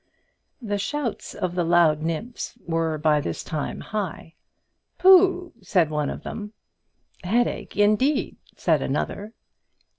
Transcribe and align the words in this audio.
The 0.63 0.79
shouts 0.79 1.35
of 1.35 1.53
the 1.53 1.63
loud 1.63 2.01
nymphs 2.01 2.55
were 2.65 2.97
by 2.97 3.21
this 3.21 3.43
time 3.43 3.81
high. 3.81 4.33
"Pooh!" 4.97 5.53
said 5.61 5.91
one 5.91 6.09
of 6.09 6.23
them. 6.23 6.53
"Headache 7.23 7.77
indeed!" 7.77 8.37
said 8.55 8.81
another. 8.81 9.33